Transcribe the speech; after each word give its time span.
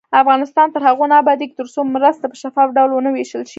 افغانستان 0.21 0.67
تر 0.73 0.81
هغو 0.87 1.05
نه 1.11 1.15
ابادیږي، 1.21 1.55
ترڅو 1.59 1.79
مرستې 1.95 2.25
په 2.29 2.37
شفاف 2.41 2.67
ډول 2.77 2.91
ونه 2.93 3.09
ویشل 3.11 3.41
شي. 3.49 3.49